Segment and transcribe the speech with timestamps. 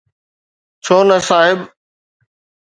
[0.83, 1.57] ڇو نه صاحب؟